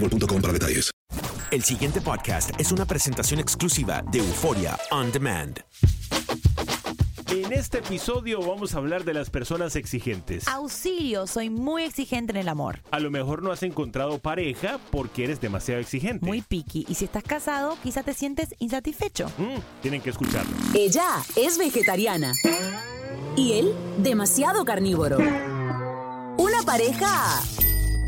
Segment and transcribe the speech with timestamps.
[0.00, 0.90] boostmobile.com para detalles.
[1.50, 5.60] El siguiente podcast es una presentación exclusiva de Euforia On Demand.
[7.30, 10.48] En este episodio vamos a hablar de las personas exigentes.
[10.48, 12.80] Auxilio, soy muy exigente en el amor.
[12.90, 16.24] A lo mejor no has encontrado pareja porque eres demasiado exigente.
[16.24, 16.86] Muy picky.
[16.88, 19.28] Y si estás casado, quizá te sientes insatisfecho.
[19.38, 20.56] Mm, tienen que escucharlo.
[20.74, 22.32] Ella es vegetariana.
[23.36, 25.18] Y él, demasiado carnívoro.
[25.18, 27.42] Una pareja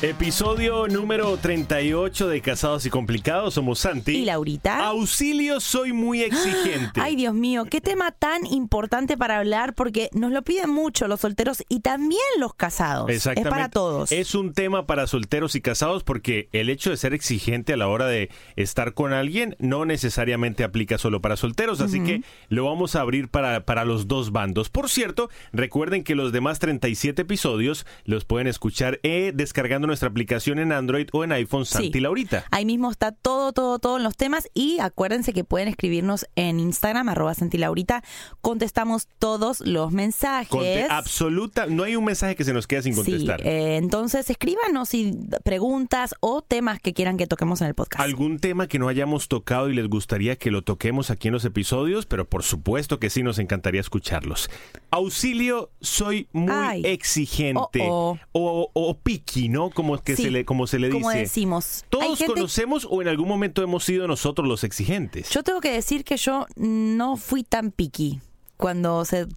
[0.00, 3.54] Episodio número 38 de Casados y Complicados.
[3.54, 4.12] Somos Santi.
[4.12, 4.86] ¿Y Laurita?
[4.86, 7.00] Auxilio, soy muy exigente.
[7.02, 11.18] Ay, Dios mío, qué tema tan importante para hablar porque nos lo piden mucho los
[11.18, 13.10] solteros y también los casados.
[13.10, 13.48] Exactamente.
[13.48, 14.12] Es para todos.
[14.12, 17.88] Es un tema para solteros y casados porque el hecho de ser exigente a la
[17.88, 22.94] hora de estar con alguien no necesariamente aplica solo para solteros, así que lo vamos
[22.94, 24.70] a abrir para, para los dos bandos.
[24.70, 30.60] Por cierto, recuerden que los demás 37 episodios los pueden escuchar eh, descargando nuestra aplicación
[30.60, 32.00] en Android o en iPhone Santi Sí.
[32.00, 32.44] Laurita.
[32.52, 36.60] Ahí mismo está todo, todo, todo en los temas y acuérdense que pueden escribirnos en
[36.60, 38.04] Instagram, arroba Santilaurita.
[38.40, 40.48] Contestamos todos los mensajes.
[40.48, 43.40] Conte- absoluta, no hay un mensaje que se nos quede sin contestar.
[43.40, 48.00] Sí, eh, entonces escríbanos si preguntas o temas que quieran que toquemos en el podcast.
[48.04, 51.44] ¿Algún tema que no hayamos tocado y les gustaría que lo toquemos aquí en los
[51.44, 52.06] episodios?
[52.06, 54.50] Pero por supuesto que sí, nos encantaría escucharlos.
[54.90, 56.82] Auxilio, soy muy Ay.
[56.84, 57.80] exigente.
[57.88, 59.70] Oh, O, o picky, ¿no?
[59.78, 61.00] Como, que Sí, se le, como se le dice.
[61.00, 61.84] Como decimos.
[61.88, 65.30] Todos gente- conocemos o en algún momento hemos sido nosotros los exigentes.
[65.30, 68.20] Yo tengo que decir que yo no fui tan picky
[68.56, 69.28] cuando se...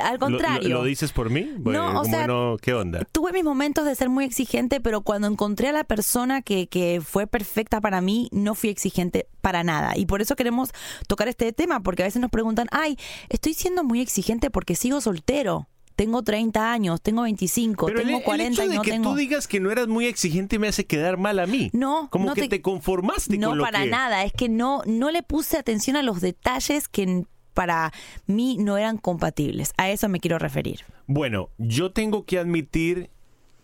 [0.00, 0.68] Al ¿Lo- contrario.
[0.68, 1.50] ¿Lo, lo dices por mí?
[1.58, 3.04] Bueno, No, o sea, no, ¿Qué onda?
[3.10, 7.00] Tuve mis momentos de ser muy exigente, pero cuando encontré a la persona que, que
[7.04, 9.96] fue perfecta para mí, no fui exigente para nada.
[9.96, 10.70] Y por eso queremos
[11.08, 12.96] tocar este tema, porque a veces nos preguntan, ay,
[13.28, 15.66] estoy siendo muy exigente porque sigo soltero.
[16.00, 18.90] Tengo 30 años, tengo 25, Pero el- tengo el, 40 hecho y de no que
[18.90, 19.10] tengo...
[19.10, 21.68] tú digas que no eras muy exigente me hace quedar mal a mí.
[21.74, 23.90] No, Como no que te- te, conformaste No con lo para que...
[23.90, 27.92] nada, es que no, no le puse atención a los detalles que para
[28.26, 29.72] mí no eran compatibles.
[29.76, 30.80] A eso me quiero referir.
[31.06, 33.10] Bueno, yo tengo que admitir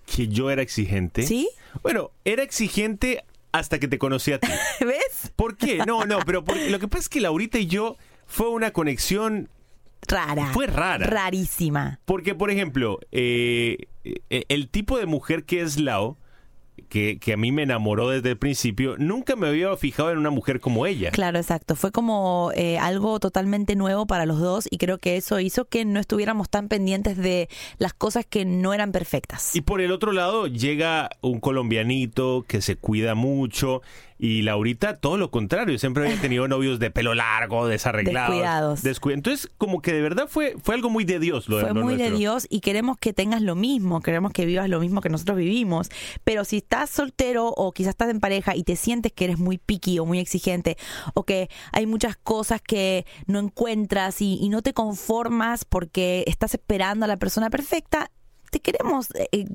[0.04, 1.22] que yo era exigente.
[1.22, 1.48] ¿Sí?
[1.82, 4.48] Bueno, era exigente hasta que te conocí a ti.
[4.80, 5.32] ¿Ves?
[5.36, 5.78] ¿Por qué?
[5.86, 7.96] No, no, pero por- lo que pasa es que Laurita y yo
[8.26, 9.48] fue una conexión
[10.06, 10.50] Rara.
[10.52, 11.06] Fue rara.
[11.06, 12.00] Rarísima.
[12.04, 16.16] Porque, por ejemplo, eh, eh, el tipo de mujer que es Lau,
[16.88, 20.30] que, que a mí me enamoró desde el principio, nunca me había fijado en una
[20.30, 21.10] mujer como ella.
[21.10, 21.74] Claro, exacto.
[21.74, 25.84] Fue como eh, algo totalmente nuevo para los dos y creo que eso hizo que
[25.84, 29.56] no estuviéramos tan pendientes de las cosas que no eran perfectas.
[29.56, 33.82] Y por el otro lado llega un colombianito que se cuida mucho,
[34.18, 38.30] Y Laurita, todo lo contrario, siempre había tenido novios de pelo largo, desarreglados.
[38.30, 38.84] Descuidados.
[38.84, 41.74] descu- Entonces, como que de verdad fue, fue algo muy de Dios lo, Fue lo
[41.74, 42.18] muy de nuestro.
[42.18, 45.90] Dios y queremos que tengas lo mismo, queremos que vivas lo mismo que nosotros vivimos.
[46.24, 49.58] Pero si estás soltero o quizás estás en pareja y te sientes que eres muy
[49.58, 50.76] picky o muy exigente
[51.14, 56.54] o que hay muchas cosas que no encuentras y, y no te conformas porque estás
[56.54, 58.10] esperando a la persona perfecta,
[58.50, 59.46] te queremos eh,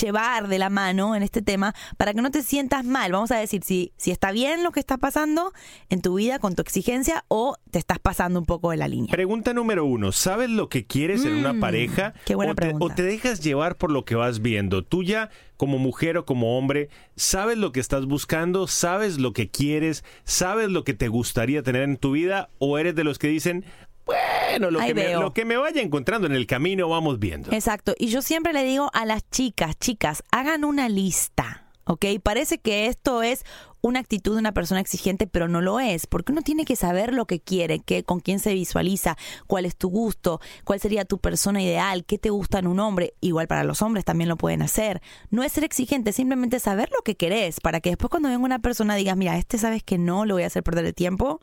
[0.00, 3.12] llevar de la mano en este tema para que no te sientas mal.
[3.12, 5.52] Vamos a decir si, si está bien lo que está pasando
[5.90, 9.10] en tu vida con tu exigencia o te estás pasando un poco de la línea.
[9.10, 12.14] Pregunta número uno, ¿sabes lo que quieres en una Mm, pareja?
[12.24, 12.84] qué buena o te, pregunta.
[12.84, 14.82] o te dejas llevar por lo que vas viendo?
[14.84, 18.66] Tú ya, como mujer o como hombre, ¿sabes lo que estás buscando?
[18.66, 20.04] ¿Sabes lo que quieres?
[20.24, 22.50] ¿Sabes lo que te gustaría tener en tu vida?
[22.58, 23.64] ¿O eres de los que dicen,
[24.06, 24.22] bueno,
[24.58, 25.20] lo, Ahí que me, veo.
[25.20, 27.52] lo que me vaya encontrando en el camino vamos viendo?
[27.52, 27.94] Exacto.
[27.98, 31.64] Y yo siempre le digo a las chicas, chicas, hagan una lista.
[31.90, 32.04] ¿Ok?
[32.22, 33.44] Parece que esto es
[33.80, 37.14] una actitud de una persona exigente, pero no lo es, porque uno tiene que saber
[37.14, 39.16] lo que quiere, qué, con quién se visualiza,
[39.46, 43.14] cuál es tu gusto, cuál sería tu persona ideal, qué te gusta en un hombre.
[43.22, 45.00] Igual para los hombres también lo pueden hacer.
[45.30, 48.58] No es ser exigente, simplemente saber lo que querés, para que después cuando venga una
[48.58, 51.40] persona digas, mira, este sabes que no lo voy a hacer perder el tiempo,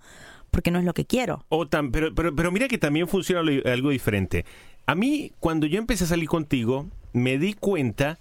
[0.55, 1.43] porque no es lo que quiero.
[1.49, 3.41] O tam- pero, pero, pero mira que también funciona
[3.71, 4.45] algo diferente.
[4.85, 8.17] A mí, cuando yo empecé a salir contigo, me di cuenta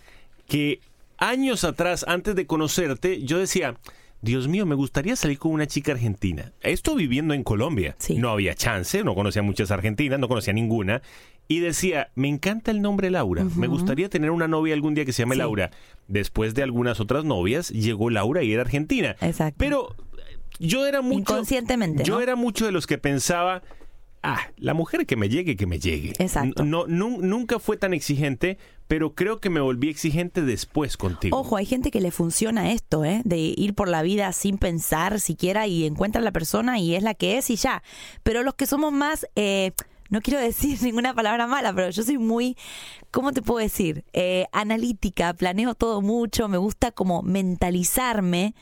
[0.49, 0.81] que
[1.19, 3.77] años atrás, antes de conocerte, yo decía,
[4.21, 6.51] Dios mío, me gustaría salir con una chica argentina.
[6.63, 7.95] Esto viviendo en Colombia.
[8.17, 11.03] No había chance, no conocía muchas argentinas, no conocía ninguna.
[11.47, 13.45] Y decía, me encanta el nombre Laura.
[13.57, 15.71] Me gustaría tener una novia algún día que se llame Laura.
[16.09, 19.15] Después de algunas otras novias, llegó Laura y era argentina.
[19.21, 19.57] Exacto.
[19.59, 19.95] Pero
[20.59, 21.19] yo era mucho.
[21.19, 22.21] Inconscientemente, Yo ¿no?
[22.21, 23.63] era mucho de los que pensaba.
[24.27, 26.15] Ah, la mujer que me llegue, que me llegue.
[26.19, 26.65] Exacto.
[26.65, 28.57] No, nu- nunca fue tan exigente,
[28.89, 31.37] pero creo que me volví exigente después contigo.
[31.39, 33.21] Ojo, hay gente que le funciona esto, ¿eh?
[33.27, 37.03] De ir por la vida sin pensar siquiera y encuentra a la persona y es
[37.03, 37.83] la que es y ya.
[38.23, 39.73] Pero los que somos más, eh,
[40.09, 42.57] no quiero decir ninguna palabra mala, pero yo soy muy,
[43.11, 44.07] ¿cómo te puedo decir?
[44.15, 48.55] Eh, analítica, planeo todo mucho, me gusta como mentalizarme.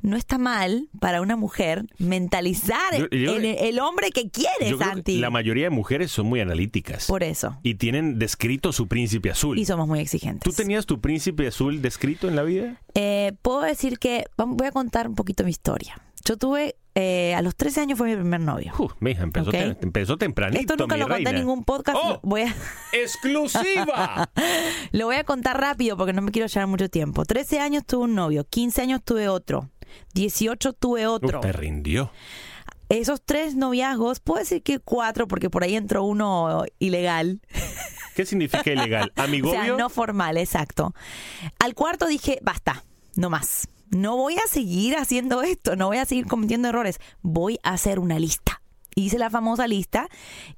[0.00, 4.76] No está mal para una mujer mentalizar Yo- yo- el, el hombre que quiere, Yo
[4.76, 5.18] creo que Santi.
[5.18, 7.06] la mayoría de mujeres son muy analíticas.
[7.06, 7.58] Por eso.
[7.62, 9.58] Y tienen descrito su príncipe azul.
[9.58, 10.42] Y somos muy exigentes.
[10.44, 12.80] ¿Tú tenías tu príncipe azul descrito en la vida?
[12.94, 16.00] Eh, puedo decir que voy a contar un poquito mi historia.
[16.24, 18.72] Yo tuve, eh, a los 13 años fue mi primer novio.
[18.78, 19.56] Uh, mija, empezó, Ok.
[19.56, 21.38] te- empezó tempranito, Esto nunca mi lo conté en reina.
[21.40, 21.98] ningún podcast.
[22.02, 22.20] ¡Oh!
[22.22, 22.54] Voy a,
[22.92, 24.30] ¡Exclusiva!
[24.92, 27.24] lo voy a contar rápido porque no me quiero llevar mucho tiempo.
[27.24, 29.70] 13 años tuve un novio, 15 años tuve otro,
[30.14, 31.40] 18 tuve otro.
[31.40, 32.10] Te rindió.
[32.90, 37.42] Esos tres noviazgos, puedo decir que cuatro porque por ahí entró uno ilegal.
[38.16, 39.12] ¿Qué significa ilegal?
[39.16, 39.60] O ¿Amigobio?
[39.60, 40.94] sea, no formal, exacto.
[41.58, 42.82] Al cuarto dije, basta,
[43.14, 43.68] no más.
[43.90, 47.00] No voy a seguir haciendo esto, no voy a seguir cometiendo errores.
[47.22, 48.60] Voy a hacer una lista.
[48.94, 50.08] Hice la famosa lista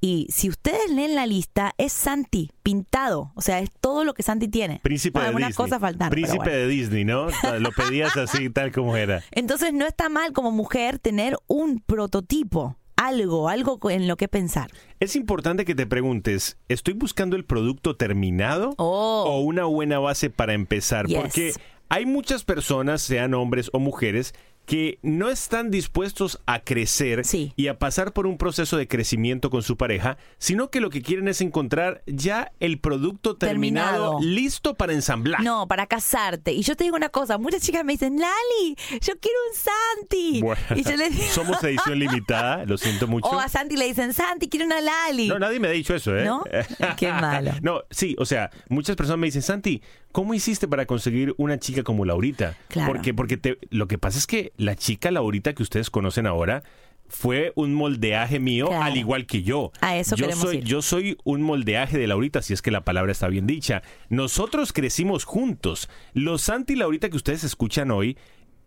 [0.01, 3.33] y si ustedes leen la lista, es Santi, pintado.
[3.35, 4.81] O sea, es todo lo que Santi tiene.
[4.83, 5.65] Príncipe Bueno, de algunas Disney.
[5.67, 6.11] cosas faltaron.
[6.11, 6.59] pero Príncipe bueno.
[6.59, 7.27] de Disney, ¿no?
[7.59, 9.23] Lo pedías así, tal como era.
[9.33, 14.71] Entonces no está mal como mujer tener un prototipo, algo, algo en lo que pensar.
[15.01, 20.55] Es importante que te preguntes, ¿estoy buscando el producto terminado o una buena base para
[20.55, 21.05] empezar?
[21.05, 21.09] Oh.
[21.09, 21.21] Yes.
[21.21, 21.53] Porque
[21.91, 24.33] hay muchas personas, sean hombres o mujeres,
[24.67, 27.23] que no están dispuestos a crecer
[27.57, 31.03] y a pasar por un proceso de crecimiento con su pareja, sino que lo que
[31.03, 34.21] quieren es encontrar ya el producto terminado, Terminado.
[34.21, 35.43] listo para ensamblar.
[35.43, 36.53] No, para casarte.
[36.53, 40.41] Y yo te digo una cosa, muchas chicas me dicen, Lali, yo quiero un Santi.
[40.41, 43.29] Bueno, Y yo le digo, somos edición limitada, lo siento mucho.
[43.29, 45.27] o a Santi le dicen, Santi, quiero una Lali.
[45.27, 46.25] No, nadie me ha dicho eso, ¿eh?
[46.25, 46.45] ¿No?
[46.97, 47.51] Qué malo.
[47.63, 51.83] No, sí, o sea, muchas personas me dicen, Santi, ¿cómo hiciste para conseguir una chica
[51.83, 52.57] como Laurita?
[52.69, 52.93] Claro.
[52.93, 56.63] Porque, porque te- lo que pasa es que la chica Laurita que ustedes conocen ahora
[57.09, 58.85] fue un moldeaje mío, Claro.
[58.85, 59.73] al igual que yo.
[59.81, 60.65] A eso yo soy, ir.
[60.65, 63.83] yo soy un moldeaje de Laurita, si es que la palabra está bien dicha.
[64.11, 65.89] Nosotros crecimos juntos.
[66.15, 68.17] Los Santi y Laurita que ustedes escuchan hoy,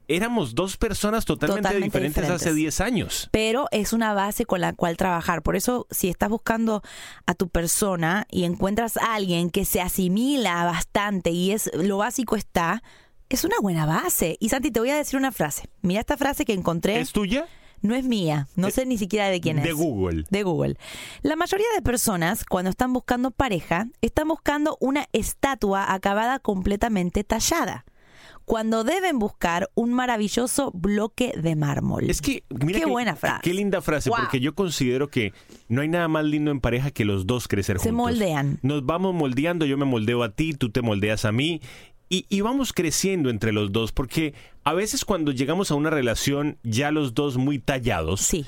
[0.08, 2.56] éramos dos personas totalmente, Totalmente diferentes, hace diferentes.
[2.56, 3.30] 10 años.
[3.32, 5.42] Pero es una base con la cual trabajar.
[5.42, 6.82] Por eso, si estás buscando
[7.26, 12.36] a tu persona y encuentras a alguien que se asimila bastante y es lo básico
[12.36, 12.84] está,
[13.30, 14.38] es una buena base.
[14.40, 15.70] Y Santi, te voy a decir una frase.
[15.82, 17.00] Mira esta frase que encontré.
[17.00, 17.48] ¿Es tuya?
[17.82, 18.48] No es mía.
[18.56, 19.66] No sé ni siquiera de quién es.
[19.66, 20.24] De Google.
[20.30, 20.78] de Google.
[21.22, 27.84] La mayoría de personas, cuando están buscando pareja, están buscando una estatua acabada completamente tallada.
[28.46, 32.10] Cuando deben buscar un maravilloso bloque de mármol.
[32.10, 33.42] Es que, mira Qué qué, buena frase.
[33.44, 34.20] Qué linda frase, Wow.
[34.20, 35.34] porque yo considero que
[35.70, 38.12] no hay nada más lindo en pareja que los dos crecer Se juntos.
[38.12, 38.60] moldean.
[38.62, 41.62] Nos vamos moldeando, yo me moldeo a ti, tú te moldeas a mí.
[42.10, 46.60] y, y vamos creciendo entre los dos, porque a veces cuando llegamos a una relación
[46.62, 48.46] ya los dos muy tallados, Sí.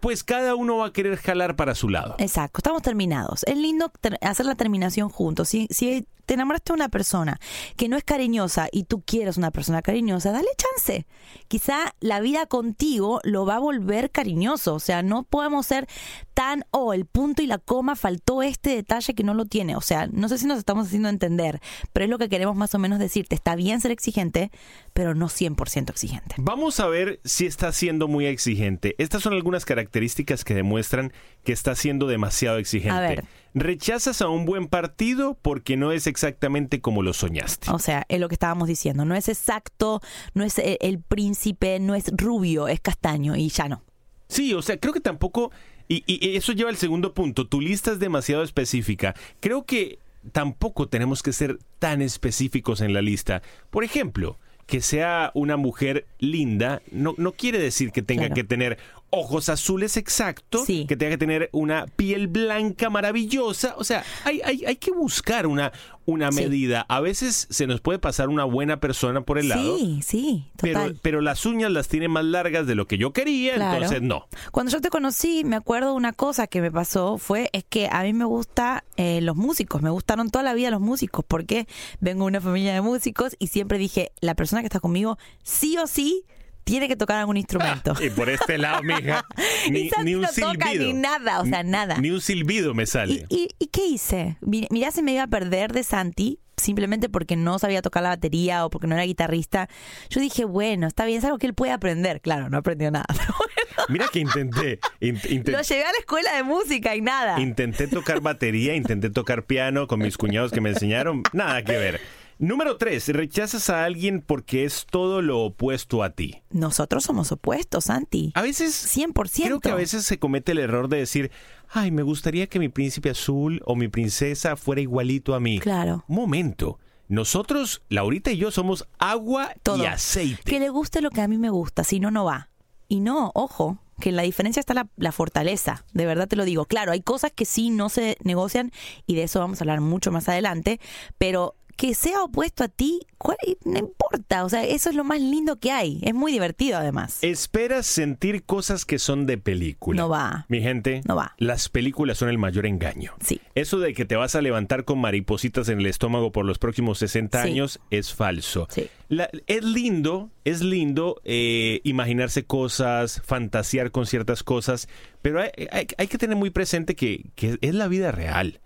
[0.00, 2.16] pues cada uno va a querer jalar para su lado.
[2.18, 3.44] Exacto, estamos terminados.
[3.44, 5.48] Es lindo ter- hacer la terminación juntos.
[5.48, 7.38] Si, si te enamoraste de una persona
[7.76, 11.06] que no es cariñosa y tú quieres una persona cariñosa, dale chance.
[11.48, 14.74] Quizá la vida contigo lo va a volver cariñoso.
[14.74, 15.86] O sea, no podemos ser
[16.34, 19.76] tan, oh, el punto y la coma faltó este detalle que no lo tiene.
[19.76, 21.60] O sea, no sé si nos estamos haciendo entender,
[21.92, 23.34] pero es lo que queremos más o menos decirte.
[23.34, 24.50] Está bien ser exigente,
[24.92, 26.34] pero no 100% exigente.
[26.38, 28.94] Vamos a ver si está siendo muy exigente.
[28.98, 31.12] Estas son algunas características que demuestran
[31.44, 32.96] que está siendo demasiado exigente.
[32.96, 33.24] A ver.
[33.54, 37.70] Rechazas a un buen partido porque no es exactamente como lo soñaste.
[37.70, 39.04] O sea, es lo que estábamos diciendo.
[39.04, 40.00] No es exacto,
[40.34, 43.82] no es el, el príncipe, no es rubio, es castaño y ya no.
[44.28, 45.50] Sí, o sea, creo que tampoco,
[45.88, 49.14] y, y eso lleva al segundo punto, tu lista es demasiado específica.
[49.40, 49.98] Creo que
[50.32, 53.42] tampoco tenemos que ser tan específicos en la lista.
[53.70, 58.34] Por ejemplo, que sea una mujer linda no, no quiere decir que tenga Claro.
[58.36, 58.78] que tener
[59.14, 60.86] ojos azules exactos, Sí.
[60.88, 63.74] que tenga que tener una piel blanca maravillosa.
[63.76, 65.70] O sea, hay, hay, hay que buscar una,
[66.06, 66.40] una Sí.
[66.40, 66.86] medida.
[66.88, 69.76] A veces se nos puede pasar una buena persona por el lado.
[69.76, 70.98] Sí, sí, Pero, total.
[71.02, 73.74] pero las uñas las tiene más largas de lo que yo quería, Claro.
[73.74, 74.26] entonces no.
[74.50, 78.02] Cuando yo te conocí, me acuerdo una cosa que me pasó, fue es que a
[78.04, 81.66] mí me gusta eh, los músicos, me gustaron toda la vida los músicos, porque
[82.00, 85.76] vengo de una familia de músicos y siempre dije, la persona que está conmigo, sí
[85.76, 86.24] o sí,
[86.64, 87.94] tiene que tocar algún instrumento.
[88.00, 89.24] Y por este lado, mija,
[89.70, 90.84] ni, ni un no toca silbido.
[90.86, 91.98] ni nada, o sea, nada.
[91.98, 93.24] Ni un silbido me sale.
[93.28, 94.36] ¿Y, y, y qué hice?
[94.40, 98.10] Mi- Mirá, se me iba a perder de Santi simplemente porque no sabía tocar la
[98.10, 99.68] batería o porque no era guitarrista.
[100.10, 102.20] Yo dije, bueno, está bien, es algo que él puede aprender.
[102.20, 103.06] Claro, no aprendió nada.
[103.88, 104.78] Mira que intenté.
[105.00, 107.40] in- inten- lo llevé a la escuela de música y nada.
[107.40, 111.22] intenté tocar batería, intenté tocar piano con mis cuñados que me enseñaron.
[111.32, 112.00] Nada que ver.
[112.42, 116.42] Número tres, rechazas a alguien porque es todo lo opuesto a ti.
[116.50, 118.32] Nosotros somos opuestos, Santi.
[118.34, 119.44] A veces 100%.
[119.44, 121.30] Creo que a veces se comete el error de decir,
[121.68, 125.60] ay, me gustaría que mi príncipe azul o mi princesa fuera igualito a mí.
[125.60, 126.04] Claro.
[126.08, 126.80] Un momento.
[127.06, 129.80] Nosotros, Laurita y yo, somos agua Todo.
[129.80, 130.42] y aceite.
[130.42, 132.48] Que le guste lo que a mí me gusta, si no, no va.
[132.88, 136.44] Y no, ojo, que en la diferencia está la, la fortaleza, de verdad te lo
[136.44, 136.64] digo.
[136.64, 138.72] Claro, hay cosas que sí no se negocian
[139.06, 140.80] y de eso vamos a hablar mucho más adelante,
[141.18, 145.20] pero que sea opuesto a ti, ¿cuál- no importa, o sea, eso es lo más
[145.20, 147.18] lindo que hay, es muy divertido además.
[147.22, 150.00] Esperas sentir cosas que son de película.
[150.00, 150.46] No va.
[150.48, 151.34] Mi gente, No va.
[151.38, 153.14] las películas son el mayor engaño.
[153.20, 153.40] Sí.
[153.54, 156.98] Eso de que te vas a levantar con maripositas en el estómago por los próximos
[156.98, 157.48] 60 Sí.
[157.48, 158.66] años es falso.
[158.70, 158.88] Sí.
[159.12, 164.88] La- es lindo, es lindo eh, imaginarse cosas, fantasear con ciertas cosas,
[165.20, 168.60] pero hay, hay- hay que tener muy presente que, que es la vida real.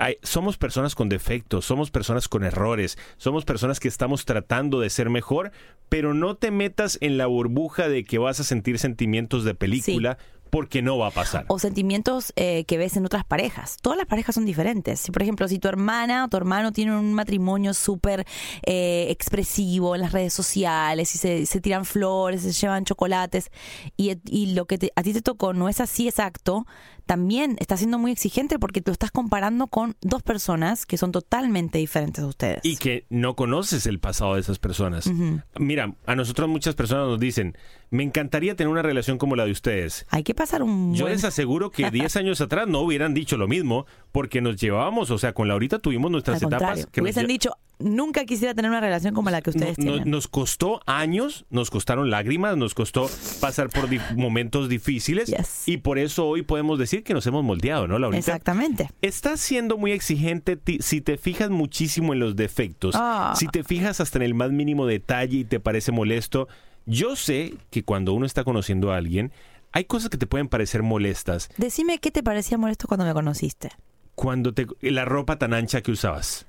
[0.00, 4.90] Hay- somos personas con defectos, somos personas con errores, somos personas que estamos tratando de
[4.90, 5.52] ser mejor,
[5.88, 10.18] pero no te metas en la burbuja de que vas a sentir sentimientos de película
[10.50, 11.44] porque no va a pasar.
[11.48, 13.76] O sentimientos eh, que ves en otras parejas.
[13.82, 15.00] Todas las parejas son diferentes.
[15.00, 18.24] Si, por ejemplo, si tu hermana o tu hermano tienen un matrimonio súper
[18.64, 23.50] eh, expresivo en las redes sociales y se, tiran flores, se llevan chocolates
[23.96, 26.66] y, y lo que te- a ti te tocó no es así exacto,
[27.06, 31.12] también está siendo muy exigente porque te lo estás comparando con dos personas que son
[31.12, 32.60] totalmente diferentes a ustedes.
[32.62, 35.10] Y que no conoces el pasado de esas personas.
[35.58, 37.56] Mira, a nosotros muchas personas nos dicen,
[37.90, 40.06] me encantaría tener una relación como la de ustedes.
[40.10, 43.36] Hay que pasar un Yo buen- les aseguro que 10 años atrás no hubieran dicho
[43.36, 47.04] lo mismo, porque nos llevábamos, o sea, con Laurita tuvimos nuestras Al etapas que nos
[47.04, 50.10] hubiesen lle- dicho, nunca quisiera tener una relación como la que ustedes no- tienen.
[50.10, 55.64] nos costó años, nos costaron lágrimas, nos costó pasar por di- momentos difíciles Yes.
[55.66, 58.18] y por eso hoy podemos decir que nos hemos moldeado, ¿no, Laurita?
[58.20, 58.88] Exactamente.
[59.02, 63.34] Estás siendo muy exigente si te fijas muchísimo en los defectos, Ah.
[63.36, 66.48] si te fijas hasta en el más mínimo detalle y te parece molesto.
[66.86, 69.32] Yo sé que cuando uno está conociendo a alguien,
[69.72, 71.48] hay cosas que te pueden parecer molestas.
[71.56, 73.70] Decime qué te parecía molesto cuando me conociste.
[74.14, 76.46] Cuando te la ropa tan ancha que usabas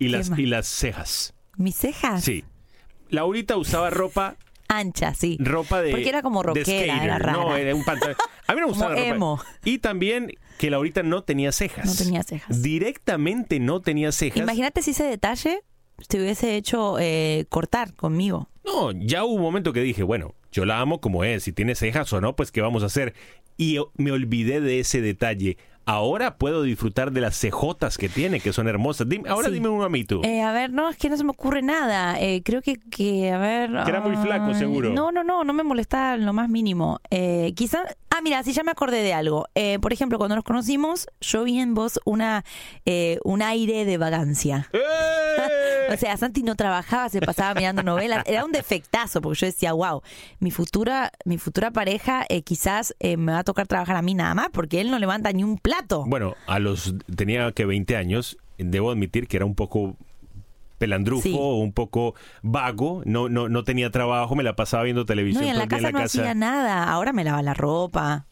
[0.00, 0.38] y las más?
[0.38, 1.34] y las cejas.
[1.56, 2.24] ¿Mis cejas?
[2.24, 2.44] Sí.
[3.10, 4.36] Laurita usaba ropa
[4.68, 5.36] Ancha, sí.
[5.40, 7.32] ropa de Porque era como rockera, era rara.
[7.32, 8.16] No, era un pantalón.
[8.46, 9.16] A mí me gustaba Como la ropa.
[9.16, 9.40] emo.
[9.64, 11.86] Y también que Laurita no tenía cejas.
[11.86, 12.62] No tenía cejas.
[12.62, 14.38] Directamente no tenía cejas.
[14.42, 15.62] Imagínate si ese detalle
[16.08, 18.48] te hubiese hecho eh, cortar conmigo.
[18.64, 21.74] No, ya hubo un momento que dije, bueno, yo la amo como es, si tiene
[21.74, 23.14] cejas o no, pues qué vamos a hacer.
[23.56, 25.58] Y yo me olvidé de ese detalle.
[25.86, 29.08] Ahora puedo disfrutar de las cejotas que tiene, que son hermosas.
[29.08, 29.54] Dime- ahora Sí.
[29.54, 30.22] dime uno a mí tú.
[30.24, 32.18] Eh, a ver, no, es que no se me ocurre nada.
[32.20, 33.70] Eh, creo que, que, a ver...
[33.84, 34.90] Que era muy flaco, seguro.
[34.90, 37.00] No, no, no, no me molestaba lo más mínimo.
[37.10, 37.84] Eh, quizá...
[38.16, 39.48] Ah, mira, sí, ya me acordé de algo.
[39.56, 42.44] Eh, por ejemplo, cuando nos conocimos, yo vi en vos una,
[42.86, 44.68] eh, un aire de vagancia.
[44.72, 44.78] ¡Eh!
[45.92, 48.24] O sea, Santi no trabajaba, se pasaba mirando novelas.
[48.26, 50.00] Era un defectazo, porque yo decía, wow,
[50.38, 54.14] mi futura, mi futura pareja eh, quizás eh, me va a tocar trabajar a mí
[54.14, 56.04] nada más, porque él no levanta ni un plato.
[56.06, 59.96] Bueno, a los tenía que 20 años, debo admitir que era un poco
[60.78, 61.34] pelandrufo, Sí.
[61.38, 65.48] un poco vago, no, no, no tenía trabajo, me la pasaba viendo No, televisión y
[65.48, 66.90] en la casa no hacía nada.
[66.90, 68.26] Ahora me lava la ropa.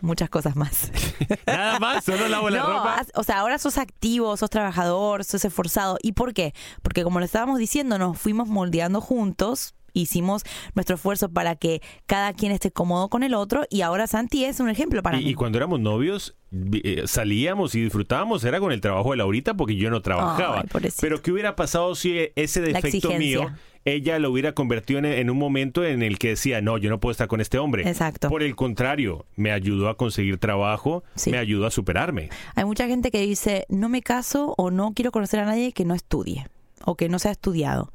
[0.00, 0.90] Muchas cosas más.
[1.46, 3.02] Nada más, solo lavo la no, ropa.
[3.14, 5.96] o sea, ahora sos activo, sos trabajador, sos esforzado.
[6.02, 6.54] ¿Y por qué?
[6.82, 10.42] Porque como lo estábamos diciendo, nos fuimos moldeando juntos, hicimos
[10.74, 14.60] nuestro esfuerzo para que cada quien esté cómodo con el otro y ahora Santi es
[14.60, 15.30] un ejemplo para Y, mí.
[15.30, 19.54] y cuando éramos novios, vi- eh, salíamos y disfrutábamos, era con el trabajo de Laurita
[19.54, 20.64] porque yo no trabajaba.
[20.72, 20.90] Ay.
[21.00, 23.50] Pero ¿qué hubiera pasado si ese La defecto mío,
[23.84, 27.00] ella lo hubiera convertido en, en un momento en el que decía, no, yo no
[27.00, 27.88] puedo estar con este hombre?
[27.88, 28.28] Exacto.
[28.28, 31.30] Por el contrario, me ayudó a conseguir trabajo, Sí.
[31.30, 32.28] me ayudó a superarme.
[32.54, 35.84] Hay mucha gente que dice, no me caso o no quiero conocer a nadie que
[35.84, 36.46] no estudie
[36.84, 37.92] o que no sea estudiado.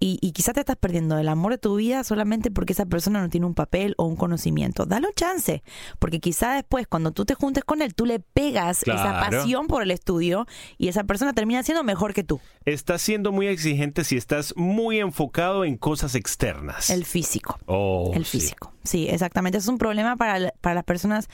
[0.00, 3.20] Y, y quizás te estás perdiendo el amor de tu vida solamente porque esa persona
[3.20, 4.86] no tiene un papel o un conocimiento.
[4.86, 5.62] Dale un chance,
[5.98, 9.82] porque quizás después cuando tú te juntes con él, tú le pegas esa pasión por
[9.82, 10.46] el estudio
[10.78, 12.40] y esa persona termina siendo mejor que tú.
[12.64, 16.90] Estás siendo muy exigente si estás muy enfocado en cosas externas.
[16.90, 17.58] El físico.
[17.66, 18.40] Oh, el sí.
[18.40, 18.72] físico.
[18.82, 19.58] Sí, exactamente.
[19.58, 21.28] Es un problema para, para las personas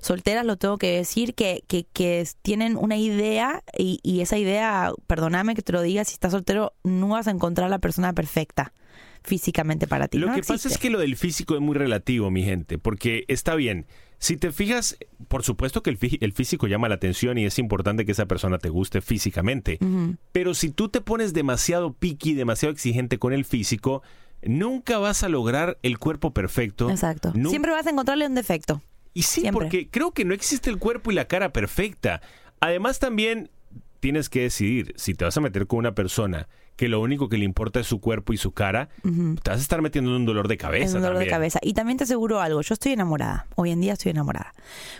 [0.00, 4.90] solteras, lo tengo que decir, que, que, que tienen una idea y, y esa idea,
[5.06, 8.72] perdóname que te lo diga, si estás soltero no vas a encontrar la persona perfecta
[9.22, 10.18] físicamente para ti.
[10.18, 13.24] Lo No que pasa es que lo del físico es muy relativo, mi gente, porque
[13.28, 13.86] está bien.
[14.20, 14.96] Si te fijas,
[15.28, 18.26] por supuesto que el, fí- el físico llama la atención y es importante que esa
[18.26, 19.78] persona te guste físicamente.
[20.32, 24.02] Pero si tú te pones demasiado picky, demasiado exigente con el físico,
[24.42, 26.90] nunca vas a lograr el cuerpo perfecto.
[26.90, 27.32] Exacto.
[27.48, 28.82] Siempre vas a encontrarle un defecto.
[29.14, 29.64] y sí, Siempre.
[29.64, 32.20] porque creo que no existe el cuerpo y la cara perfecta.
[32.60, 33.50] Además, también
[34.00, 37.38] tienes que decidir si te vas a meter con una persona que lo único que
[37.38, 40.26] le importa es su cuerpo y su cara, te vas a estar metiendo en un
[40.26, 40.84] dolor de cabeza.
[40.84, 41.58] Es un dolor de cabeza.
[41.60, 44.52] Y también te aseguro algo, yo estoy enamorada, hoy en día estoy enamorada.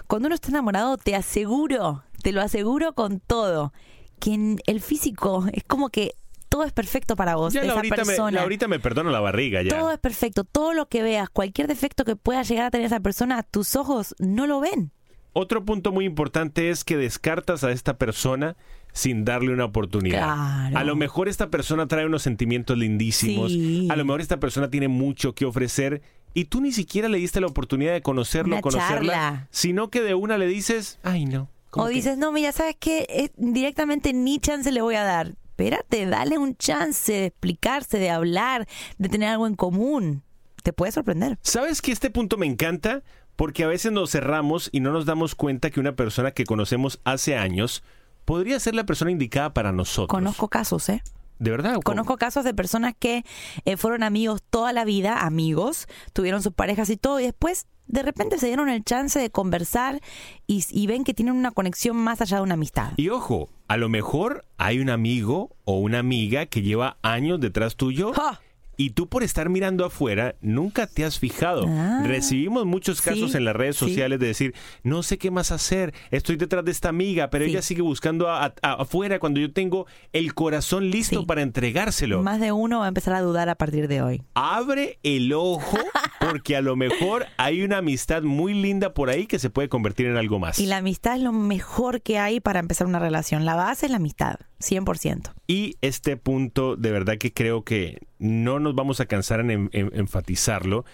[0.08, 3.72] Cuando uno está enamorado, te aseguro, te lo aseguro con todo,
[4.18, 6.16] que en el físico es como que
[6.58, 8.32] todo es perfecto para vos, Ya de esa me.
[8.32, 9.78] Laurita me perdona la barriga ya.
[9.78, 12.98] Todo es perfecto, todo lo que veas, cualquier defecto que pueda llegar a tener esa
[12.98, 14.90] persona, tus ojos no lo ven.
[15.34, 18.56] Otro punto muy importante es que descartas a esta persona
[18.92, 20.18] sin darle una oportunidad.
[20.24, 20.78] Claro.
[20.78, 23.86] A lo mejor esta persona trae unos sentimientos lindísimos, Sí.
[23.88, 26.02] a lo mejor esta persona tiene mucho que ofrecer
[26.34, 29.48] y tú ni siquiera le diste la oportunidad de conocerlo, Una conocerla, charla.
[29.52, 31.48] sino que de una le dices, ay no.
[31.70, 31.94] ¿cómo O que?
[31.94, 33.06] dices, no, mira, ¿sabes qué?
[33.08, 35.34] Eh, directamente ni chance le voy a dar.
[35.58, 40.22] Espérate, dale un chance de explicarse, de hablar, de tener algo en común.
[40.62, 41.36] Te puede sorprender.
[41.42, 43.02] ¿Sabes que este punto me encanta?
[43.34, 47.00] Porque a veces nos cerramos y no nos damos cuenta que una persona que conocemos
[47.02, 47.82] hace años
[48.24, 50.16] podría ser la persona indicada para nosotros.
[50.16, 51.02] Conozco casos, ¿eh?
[51.40, 51.72] ¿De verdad?
[51.72, 51.82] ¿Cómo?
[51.82, 53.24] Conozco casos de personas que
[53.64, 58.02] eh, fueron amigos toda la vida, amigos, tuvieron sus parejas y todo, y después de
[58.02, 60.00] repente se dieron el chance de conversar
[60.46, 62.92] y, y ven que tienen una conexión más allá de una amistad.
[62.96, 67.76] Y ojo, a lo mejor hay un amigo o una amiga que lleva años detrás
[67.76, 68.40] tuyo ¡Ja!
[68.78, 71.64] Y tú por estar mirando afuera nunca te has fijado.
[71.68, 72.02] Ah.
[72.06, 73.86] Recibimos muchos casos Sí, en las redes sí.
[73.86, 77.50] sociales de decir, no sé qué más hacer, estoy detrás de esta amiga, pero Sí.
[77.50, 82.22] ella sigue buscando a- a- afuera cuando yo tengo el corazón listo para entregárselo.
[82.22, 84.22] Más de uno va a empezar a dudar a partir de hoy.
[84.34, 85.76] Abre el ojo
[86.20, 90.06] porque a lo mejor hay una amistad muy linda por ahí que se puede convertir
[90.06, 90.58] en algo más.
[90.60, 93.44] Y la amistad es lo mejor que hay para empezar una relación.
[93.44, 95.34] La base es la amistad, 100%.
[95.48, 99.70] Y este punto, de verdad que creo que no nos vamos a cansar en, en-
[99.72, 100.84] en enfatizarlo,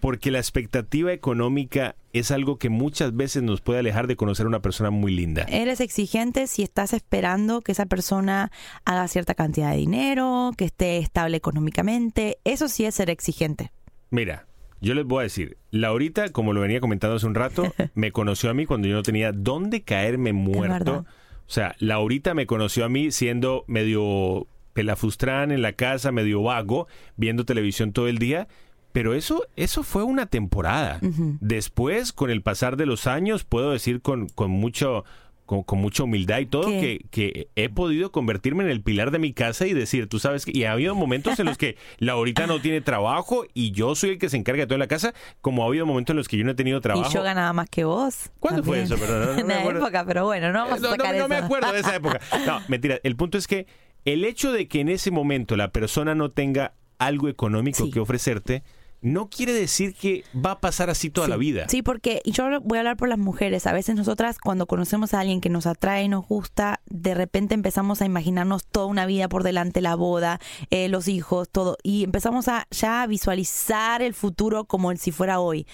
[0.00, 4.48] porque la expectativa económica es algo que muchas veces nos puede alejar de conocer a
[4.48, 5.42] una persona muy linda.
[5.48, 8.50] Eres exigente si estás esperando que esa persona
[8.86, 12.38] haga cierta cantidad de dinero, que esté estable económicamente.
[12.44, 13.72] Eso sí es ser exigente.
[14.08, 14.46] Mira,
[14.80, 18.48] yo les voy a decir, Laurita, como lo venía comentando hace un rato, me conoció
[18.48, 21.04] a mí cuando yo no tenía dónde caerme muerto.
[21.46, 24.46] O sea, Laurita me conoció a mí siendo medio
[24.80, 28.48] pelafustrán en la casa, medio vago, viendo televisión todo el día.
[28.92, 30.98] Pero eso, eso fue una temporada.
[31.40, 35.04] Después, con el pasar de los años, puedo decir con, con mucho,
[35.46, 39.20] con, con mucha humildad y todo, que, que he podido convertirme en el pilar de
[39.20, 42.48] mi casa y decir, tú sabes que, y ha habido momentos en los que Laurita
[42.48, 45.62] no tiene trabajo y yo soy el que se encarga de toda la casa, como
[45.62, 47.08] ha habido momentos en los que yo no he tenido trabajo.
[47.08, 48.32] Y yo ganaba más que vos.
[48.40, 48.96] ¿Cuándo fue eso?
[48.98, 49.80] Pero no- no me en la acuerdo.
[49.86, 52.18] época, pero bueno, no vamos a No, no, sacar no me acuerdo de esa época.
[52.44, 52.98] No, mentira.
[53.04, 53.66] El punto es que
[54.04, 57.90] el hecho de que en ese momento la persona no tenga algo económico Sí.
[57.90, 58.62] que ofrecerte,
[59.02, 61.64] no quiere decir que va a pasar así toda la vida.
[61.70, 63.66] Sí, porque yo voy a hablar por las mujeres.
[63.66, 67.54] A veces nosotras cuando conocemos a alguien que nos atrae y nos gusta, de repente
[67.54, 71.78] empezamos a imaginarnos toda una vida por delante, la boda, eh, los hijos, todo.
[71.82, 75.66] Y empezamos a ya a visualizar el futuro como el si fuera hoy.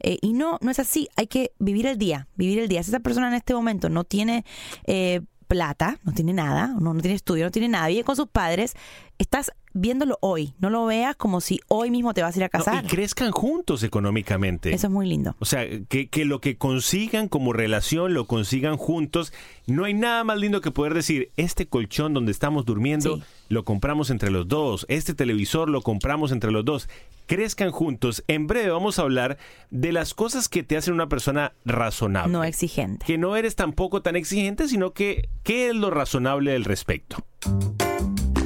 [0.00, 1.08] Eh, y no, no es así.
[1.16, 2.82] Hay que vivir el día, vivir el día.
[2.82, 4.44] Si esa persona en este momento no tiene
[4.86, 5.22] eh,
[5.54, 8.74] plata, no tiene nada, no, no tiene estudio, no tiene nada, con sus padres,
[9.18, 10.54] estás viéndolo hoy.
[10.60, 12.84] No lo veas como si hoy mismo te vas a ir a No, casar.
[12.84, 14.72] y crezcan juntos económicamente.
[14.72, 15.34] Eso es muy lindo.
[15.40, 19.32] O sea, que, que lo que consigan como relación lo consigan juntos.
[19.66, 24.10] No hay nada más lindo que poder decir, este colchón donde estamos durmiendo lo compramos
[24.10, 26.88] entre los dos, este televisor lo compramos entre los dos.
[27.26, 28.22] Crezcan juntos.
[28.28, 29.38] En breve vamos a hablar
[29.70, 32.32] de las cosas que te hacen una persona razonable.
[32.32, 33.04] No exigente.
[33.06, 37.24] Que no eres tampoco tan exigente, sino que qué es lo razonable al respecto.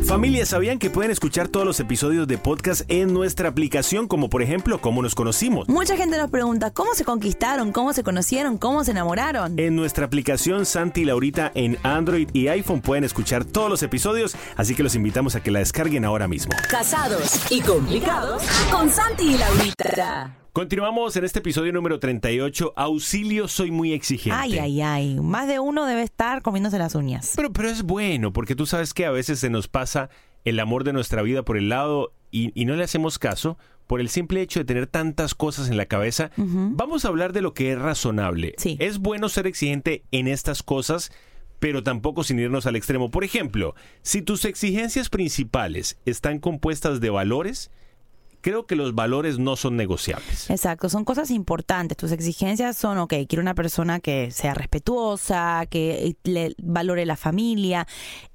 [0.09, 4.41] Familia, ¿sabían que pueden escuchar todos los episodios de podcast en nuestra aplicación, como por
[4.41, 5.69] ejemplo, cómo nos conocimos?
[5.69, 9.59] Mucha gente nos pregunta cómo se conquistaron, cómo se conocieron, cómo se enamoraron.
[9.59, 14.35] En nuestra aplicación Santi y Laurita en Android y iPhone pueden escuchar todos los episodios,
[14.57, 16.55] así que los invitamos a que la descarguen ahora mismo.
[16.71, 20.48] Casados y complicados con Santi y Laurita.
[20.59, 24.37] Continuamos en este episodio número 38, Auxilio, soy muy exigente.
[24.37, 25.21] Ay, ay, ay.
[25.21, 27.35] Más de uno debe estar comiéndose las uñas.
[27.37, 30.11] Pero, pero es bueno, porque tú sabes que a veces se nos pasa
[30.45, 34.01] el amor de nuestra vida por el lado y, y no le hacemos caso por
[34.01, 36.33] el simple hecho de tener tantas cosas en la cabeza.
[36.37, 38.57] Vamos a hablar de lo que es razonable.
[38.81, 41.13] Es bueno ser exigente en estas cosas,
[41.61, 43.13] pero tampoco sin irnos al extremo.
[43.13, 47.71] Por ejemplo, si tus exigencias principales están compuestas de valores,
[48.41, 50.51] creo que los valores no son negociables.
[50.51, 51.97] Exacto, son cosas importantes.
[51.97, 57.87] Tus exigencias son, ok, quiero una persona que sea respetuosa, que le valore la familia.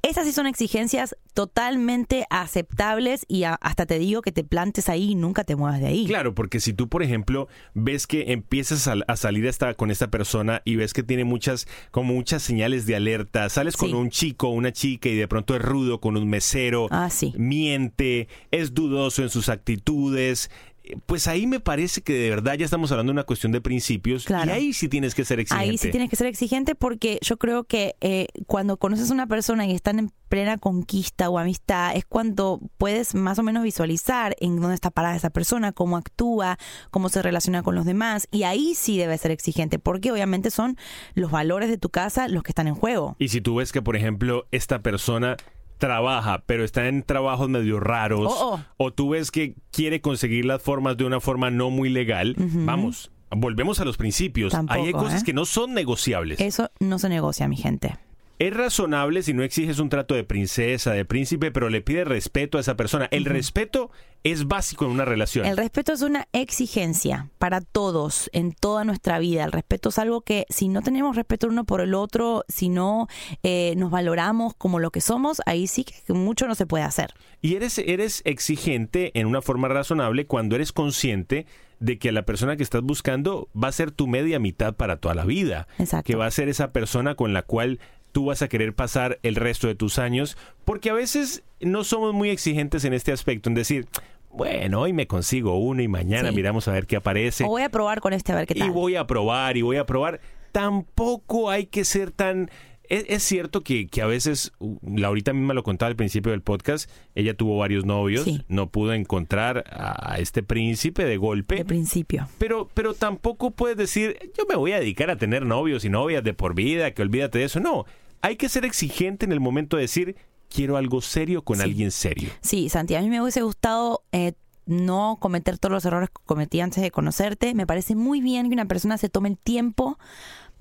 [0.02, 5.12] Esas sí son exigencias totalmente aceptables y a- hasta te digo que te plantes ahí
[5.12, 6.06] y nunca te muevas de ahí.
[6.06, 10.10] Claro, porque si tú, por ejemplo, ves que empiezas a, a salir esta, con esta
[10.10, 13.96] persona y ves que tiene muchas, como muchas señales de alerta, sales con Sí.
[13.96, 18.28] un chico o una chica y de pronto es rudo con un mesero, Ah, miente,
[18.52, 19.93] es dudoso en sus actitudes.
[20.16, 23.62] Eh, Pues ahí me parece que de verdad ya estamos hablando de una cuestión de
[23.62, 24.52] principios Claro.
[24.52, 25.70] y ahí sí tienes que ser exigente.
[25.72, 29.28] Ahí sí tienes que ser exigente porque yo creo que eh, cuando conoces a una
[29.28, 34.36] persona y están en plena conquista o amistad, es cuando puedes más o menos visualizar
[34.42, 36.58] en dónde está parada esa persona, cómo actúa,
[36.90, 38.28] cómo se relaciona con los demás.
[38.32, 40.76] Y ahí sí debes ser exigente porque obviamente son
[41.14, 43.16] los valores de tu casa los que están en juego.
[43.20, 45.38] Y si tú ves que, por ejemplo, esta persona
[45.78, 48.60] trabaja, pero está en trabajos medio raros, Oh, oh.
[48.78, 53.12] o tú ves que quiere conseguir las formas de una forma no muy legal, vamos,
[53.30, 54.52] volvemos a los principios.
[54.54, 55.26] Tampoco, Ahí hay cosas ¿eh?
[55.26, 56.40] que no son negociables.
[56.40, 57.98] Eso no se negocia, mi gente.
[58.40, 62.58] Es razonable si no exiges un trato de princesa, de príncipe, pero le pides respeto
[62.58, 63.08] a esa persona.
[63.12, 63.92] El respeto
[64.24, 65.46] es básico en una relación.
[65.46, 69.44] El respeto es una exigencia para todos en toda nuestra vida.
[69.44, 73.08] El respeto es algo que si no tenemos respeto uno por el otro, si no
[73.44, 77.14] eh, nos valoramos como lo que somos, ahí sí que mucho no se puede hacer.
[77.42, 81.46] Y eres, eres exigente en una forma razonable cuando eres consciente
[81.80, 85.16] de que la persona que estás buscando va a ser tu media mitad para toda
[85.16, 85.68] la vida.
[85.78, 86.08] Exacto.
[86.08, 87.80] Que va a ser esa persona con la cual
[88.14, 90.38] tú vas a querer pasar el resto de tus años.
[90.64, 93.88] Porque a veces no somos muy exigentes en este aspecto, en decir,
[94.32, 96.36] bueno, hoy me consigo uno y mañana Sí.
[96.36, 97.44] miramos a ver qué aparece.
[97.44, 98.72] O voy a probar con este a ver qué Y tal.
[98.72, 100.22] voy a probar y voy a probar.
[100.54, 102.50] Tampoco hay que ser tan...
[102.90, 104.52] Es, es cierto que, que a veces,
[104.86, 108.44] Laurita misma lo contaba al principio del podcast, ella tuvo varios novios, Sí.
[108.50, 111.56] no pudo encontrar a este príncipe de golpe.
[111.56, 112.28] De principio.
[112.40, 116.24] Pero, pero tampoco puedes decir, yo me voy a dedicar a tener novios y novias
[116.26, 117.60] de por vida, que olvídate de eso.
[117.62, 117.86] No,
[118.24, 120.16] hay que ser exigente en el momento de decir,
[120.50, 121.64] quiero algo serio con Sí.
[121.64, 122.30] alguien serio.
[122.42, 124.34] Sí, Santi, a mí me hubiese gustado eh,
[124.66, 127.54] no cometer todos los errores que cometí antes de conocerte.
[127.54, 130.00] Me parece muy bien que una persona se tome el tiempo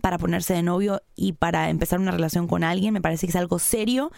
[0.00, 2.92] para ponerse de novio y para empezar una relación con alguien.
[2.92, 4.10] Me parece que es algo serio,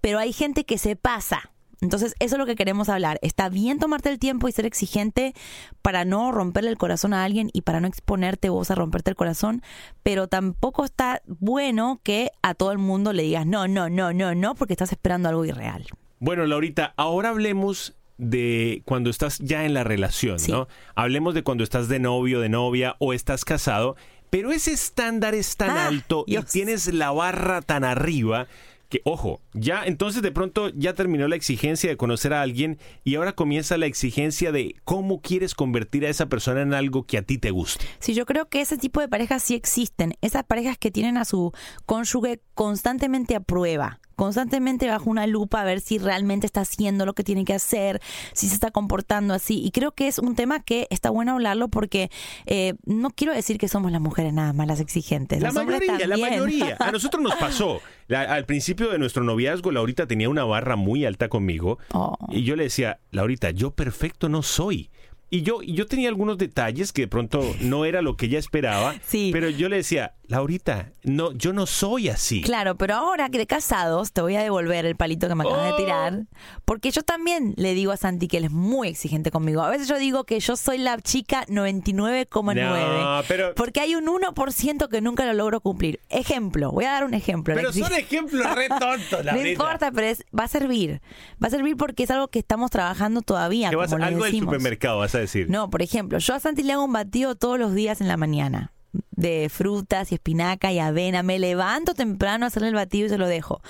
[0.00, 1.50] pero hay gente que se pasa.
[1.82, 3.18] Entonces, eso es lo que queremos hablar.
[3.20, 5.34] Está bien tomarte el tiempo y ser exigente
[5.82, 9.16] para no romperle el corazón a alguien y para no exponerte vos a romperte el
[9.16, 9.62] corazón,
[10.02, 14.34] pero tampoco está bueno que a todo el mundo le digas no, no, no, no,
[14.34, 15.84] no, porque estás esperando algo irreal.
[16.20, 20.68] Bueno, Laurita, ahora hablemos de cuando estás ya en la relación, ¿no?
[20.94, 23.96] Hablemos de cuando estás de novio, de novia o estás casado,
[24.30, 26.44] pero ese estándar es tan Ah, alto Dios.
[26.44, 28.46] y tienes la barra tan arriba
[28.92, 33.14] que, ojo, ya entonces de pronto ya terminó la exigencia de conocer a alguien y
[33.14, 37.22] ahora comienza la exigencia de cómo quieres convertir a esa persona en algo que a
[37.22, 37.86] ti te guste.
[38.00, 40.12] Sí, yo creo que ese tipo de parejas sí existen.
[40.20, 41.52] Esas parejas que tienen a su
[41.86, 47.12] cónyuge constantemente a prueba, constantemente bajo una lupa a ver si realmente está haciendo lo
[47.14, 48.00] que tiene que hacer,
[48.32, 49.62] si se está comportando así.
[49.64, 52.10] Y creo que es un tema que está bueno hablarlo porque
[52.46, 55.40] eh, no quiero decir que somos las mujeres nada más las exigentes.
[55.42, 56.76] La mayoría, la mayoría.
[56.78, 57.80] A nosotros nos pasó.
[58.08, 61.78] La- al principio de nuestro noviazgo, Laurita tenía una barra muy alta conmigo.
[61.92, 62.16] Oh.
[62.30, 64.90] Y yo le decía, Laurita, yo perfecto no soy.
[65.34, 68.38] Y yo, y yo tenía algunos detalles que de pronto no era lo que ella
[68.38, 68.94] esperaba.
[69.06, 69.30] Sí.
[69.32, 72.42] Pero yo le decía, Laurita, no, yo no soy así.
[72.42, 75.72] Claro, pero ahora que de casados te voy a devolver el palito que me acabas
[75.72, 75.76] Oh.
[75.76, 76.26] de tirar.
[76.66, 79.62] Porque yo también le digo a Santi que él es muy exigente conmigo.
[79.62, 82.98] A veces yo digo que yo soy la chica 99,9.
[83.02, 86.00] No, pero- Porque hay un 1% que nunca lo logro cumplir.
[86.10, 87.54] Ejemplo, voy a dar un ejemplo.
[87.54, 89.48] Pero son ejemplos re tontos, No Laurita.
[89.50, 91.00] importa, pero es- va a servir.
[91.42, 93.70] Va a servir porque es algo que estamos trabajando todavía.
[93.70, 95.50] ¿Qué vas algo del supermercado vas a decir.
[95.50, 98.16] No, por ejemplo, yo a Santi le hago un batido todos los días en la
[98.16, 98.72] mañana
[99.10, 101.22] de frutas y espinaca y avena.
[101.22, 103.62] Me levanto temprano a hacerle el batido y se lo dejo.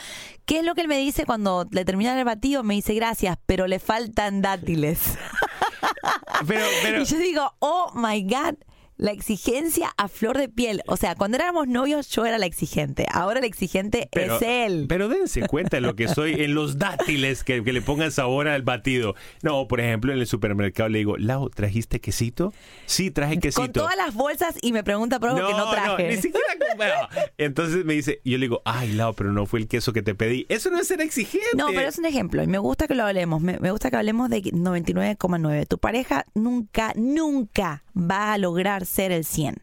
[0.44, 2.62] ¿Qué es lo que él me dice cuando le termina el batido?
[2.62, 5.00] Me dice gracias, pero le faltan dátiles.
[6.46, 8.56] Pero, pero, Y yo digo, oh my God.
[9.02, 10.80] La exigencia a flor de piel.
[10.86, 13.04] O sea, cuando éramos novios yo era la exigente.
[13.10, 14.86] Ahora la exigente pero, es él.
[14.88, 18.46] pero dense cuenta en lo que soy, en los dátiles que, que le pongan sabor
[18.46, 19.16] al batido.
[19.42, 22.54] No, por ejemplo, en el supermercado le digo, Lau, ¿trajiste quesito?
[22.86, 23.62] Sí, traje quesito.
[23.62, 26.08] Con todas las bolsas y me pregunta por algo que no traje.
[26.08, 26.46] ni siquiera.
[26.76, 26.94] bueno,
[27.38, 30.14] entonces me dice, yo le digo, ay, Lau, pero no fue el queso que te
[30.14, 30.46] pedí.
[30.48, 31.56] Eso no es ser exigente.
[31.56, 33.42] No, pero es un ejemplo y me gusta que lo hablemos.
[33.42, 35.66] Me, me gusta que hablemos de 99,9.
[35.66, 39.57] Tu pareja nunca, nunca va a lograr ser el 100.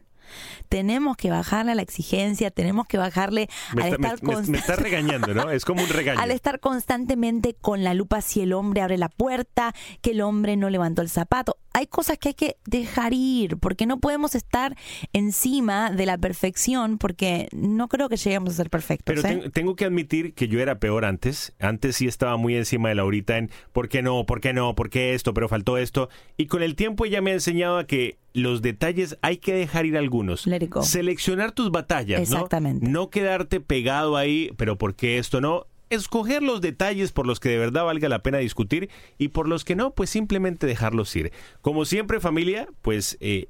[0.68, 4.58] Tenemos que bajarle a la exigencia, tenemos que bajarle me, al está, estar me- me
[4.58, 5.50] está regañando, ¿no?
[5.50, 6.20] Es como un regaño.
[6.22, 10.56] al estar constantemente con la lupa si el hombre abre la puerta, que el hombre
[10.56, 11.56] no levantó el zapato.
[11.72, 14.76] Hay cosas que hay que dejar ir, porque no podemos estar
[15.12, 19.04] encima de la perfección, porque no creo que lleguemos a ser perfectos.
[19.04, 19.40] Pero ¿eh?
[19.40, 21.52] ten- tengo que admitir que yo era peor antes.
[21.60, 24.26] Antes sí estaba muy encima de Laurita en ¿por qué no?
[24.26, 24.74] ¿Por qué no?
[24.74, 25.34] ¿Por qué esto?
[25.34, 26.08] Pero faltó esto.
[26.36, 29.86] Y con el tiempo ella me ha enseñado a que los detalles hay que dejar
[29.86, 30.46] ir algunos.
[30.82, 32.36] Seleccionar tus batallas, ¿no?
[32.36, 32.88] Exactamente.
[32.88, 35.66] No quedarte pegado ahí, pero ¿por qué esto no?
[35.90, 39.64] Escoger los detalles por los que de verdad valga la pena discutir y por los
[39.64, 41.32] que no, pues simplemente dejarlos ir.
[41.60, 43.48] Como siempre, familia, pues eh,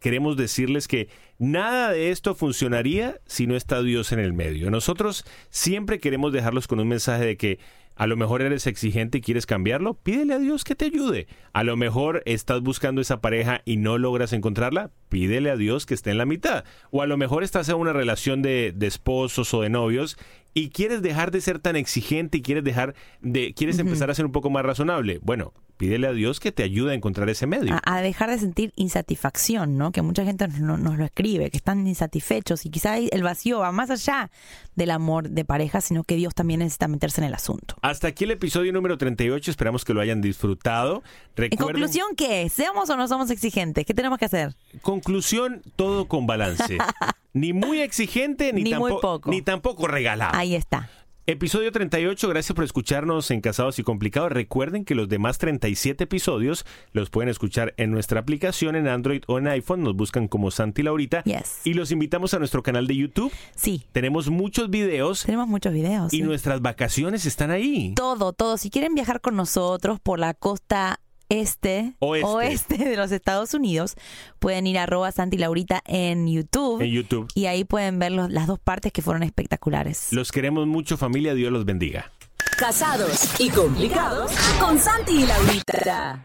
[0.00, 4.70] queremos decirles que nada de esto funcionaría si no está Dios en el medio.
[4.70, 7.58] Nosotros siempre queremos dejarlos con un mensaje de que
[7.96, 11.26] a lo mejor eres exigente y quieres cambiarlo, pídele a Dios que te ayude.
[11.52, 15.94] A lo mejor estás buscando esa pareja y no logras encontrarla, pídele a Dios que
[15.94, 16.64] esté en la mitad.
[16.90, 20.18] O a lo mejor estás en una relación de, de esposos o de novios
[20.54, 24.24] y quieres dejar de ser tan exigente y quieres dejar de quieres empezar a ser
[24.24, 25.18] un poco más razonable.
[25.22, 27.74] Bueno, pídele a Dios que te ayude a encontrar ese medio.
[27.74, 29.92] a, a dejar de sentir insatisfacción, ¿no?
[29.92, 33.58] Que mucha gente nos, no- nos lo escribe, que están insatisfechos y quizá el vacío
[33.58, 34.30] va más allá
[34.76, 37.76] del amor de pareja, sino que Dios también necesita meterse en el asunto.
[37.82, 41.02] Hasta aquí el episodio número 38, esperamos que lo hayan disfrutado.
[41.36, 42.48] En Recuerden, conclusión, ¿qué?
[42.48, 43.84] ¿Seamos o no somos exigentes?
[43.84, 44.54] ¿Qué tenemos que hacer?
[44.82, 46.78] conclusión, todo con balance.
[47.32, 49.30] ni muy exigente, ni, Ni muy tampo- poco.
[49.30, 50.36] ni tampoco regalado.
[50.36, 50.88] Ahí está.
[51.26, 54.30] Episodio 38, gracias por escucharnos en Casados y Complicados.
[54.30, 59.38] Recuerden que los demás 37 episodios los pueden escuchar en nuestra aplicación en Android o
[59.38, 59.82] en iPhone.
[59.82, 61.22] Nos buscan como Santi Laurita.
[61.24, 61.62] Yes.
[61.64, 63.32] Y los invitamos a nuestro canal de YouTube.
[63.56, 66.12] Sí, Tenemos muchos videos tenemos muchos videos.
[66.12, 66.22] y sí.
[66.22, 67.94] nuestras vacaciones están ahí.
[67.96, 68.58] Todo, todo.
[68.58, 72.76] Si quieren viajar con nosotros por la costa este, Oeste.
[72.76, 73.94] de los Estados Unidos,
[74.38, 76.80] pueden ir a arroba Santi Laurita en YouTube.
[76.82, 77.28] En YouTube.
[77.34, 80.08] Y ahí pueden ver los- las dos partes que fueron espectaculares.
[80.12, 81.34] Los queremos mucho, familia.
[81.34, 82.10] Dios los bendiga.
[82.58, 86.24] Casados y complicados con Santi y Laurita.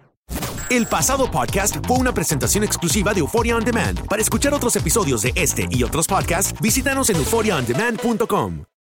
[0.70, 4.06] El pasado podcast fue una presentación exclusiva de Euphoria On Demand.
[4.08, 8.66] Para escuchar otros episodios de este y otros podcasts, visítanos en euphoriaondemand.com.